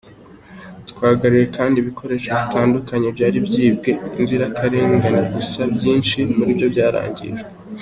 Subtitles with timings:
[0.89, 3.89] Twagaruye kandi ibikoresho bitandukanye byari byibwe
[4.19, 7.47] inzirakarengane gusa byinshi muri byo byarangijwe.”